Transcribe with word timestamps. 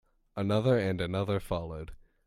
Another 0.35 0.79
and 0.79 0.99
another 0.99 1.39
followed. 1.39 1.91